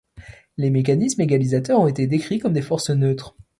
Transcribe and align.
Les 0.57 0.71
mécanismes 0.71 1.21
égalisateurs 1.21 1.79
ont 1.79 1.85
été 1.87 2.07
décrits 2.07 2.39
comme 2.39 2.53
des 2.53 2.63
forces 2.63 2.89
neutres. 2.89 3.35